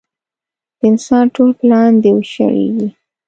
د 0.79 0.81
انسان 0.91 1.25
ټول 1.35 1.49
پلان 1.59 1.91
دې 2.03 2.11
وشړېږي. 2.15 2.87